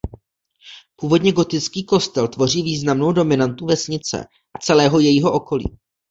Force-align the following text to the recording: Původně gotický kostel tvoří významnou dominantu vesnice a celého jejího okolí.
Původně 0.95 1.31
gotický 1.31 1.83
kostel 1.85 2.27
tvoří 2.27 2.63
významnou 2.63 3.11
dominantu 3.11 3.65
vesnice 3.65 4.25
a 4.57 4.59
celého 4.59 4.99
jejího 4.99 5.31
okolí. 5.31 5.65